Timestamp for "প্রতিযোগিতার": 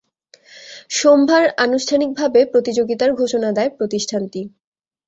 2.45-3.11